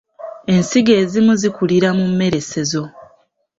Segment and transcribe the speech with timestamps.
[0.53, 2.83] Ensigo ezimu zikulira mu mmeresezo.